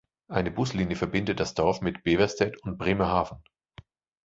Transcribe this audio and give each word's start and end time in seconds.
Eine 0.29 0.49
Buslinie 0.49 0.95
verbindet 0.95 1.39
das 1.39 1.53
Dorf 1.53 1.81
mit 1.81 2.01
Beverstedt 2.03 2.57
und 2.63 2.79
Bremerhaven. 2.79 3.43